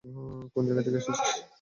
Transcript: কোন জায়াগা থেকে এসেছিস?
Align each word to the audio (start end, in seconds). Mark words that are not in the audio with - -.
কোন 0.53 0.63
জায়াগা 0.67 0.83
থেকে 0.85 0.97
এসেছিস? 0.97 1.19